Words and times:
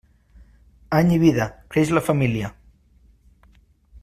Any 1.01 1.13
i 1.17 1.19
vida, 1.25 1.47
creix 1.75 1.93
la 1.97 2.05
família. 2.09 2.53